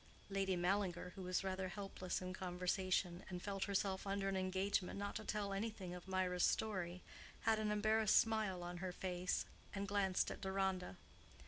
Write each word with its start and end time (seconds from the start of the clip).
Lady 0.31 0.55
Mallinger, 0.55 1.11
who 1.13 1.21
was 1.21 1.43
rather 1.43 1.67
helpless 1.67 2.23
in 2.23 2.33
conversation, 2.33 3.21
and 3.29 3.43
felt 3.43 3.65
herself 3.65 4.07
under 4.07 4.27
an 4.27 4.35
engagement 4.35 4.97
not 4.97 5.13
to 5.13 5.23
tell 5.23 5.53
anything 5.53 5.93
of 5.93 6.07
Mirah's 6.07 6.41
story, 6.43 7.03
had 7.41 7.59
an 7.59 7.69
embarrassed 7.69 8.17
smile 8.17 8.63
on 8.63 8.77
her 8.77 8.91
face, 8.91 9.45
and 9.75 9.87
glanced 9.87 10.31
at 10.31 10.41
Deronda. 10.41 10.95